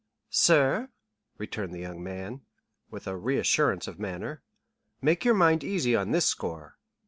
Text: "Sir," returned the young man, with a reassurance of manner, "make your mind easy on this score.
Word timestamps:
"Sir," 0.31 0.89
returned 1.37 1.75
the 1.75 1.79
young 1.81 2.01
man, 2.01 2.41
with 2.89 3.05
a 3.05 3.15
reassurance 3.15 3.87
of 3.87 3.99
manner, 3.99 4.41
"make 4.99 5.23
your 5.23 5.35
mind 5.35 5.63
easy 5.63 5.95
on 5.95 6.09
this 6.09 6.25
score. 6.25 6.79